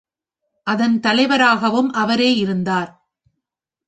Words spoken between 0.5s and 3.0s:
அதன் தலைவராகவும் அவரே இருந்தார்.